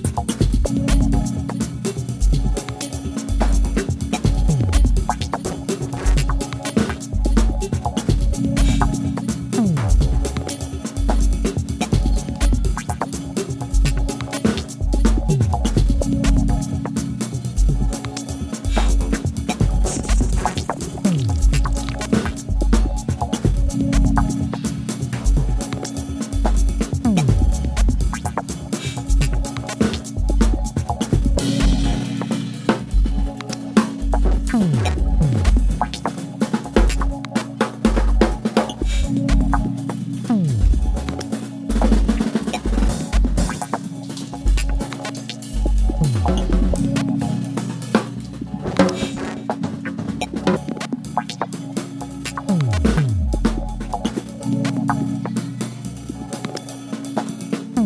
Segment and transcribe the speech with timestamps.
[0.00, 0.33] Bye.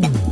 [0.01, 0.28] Boom.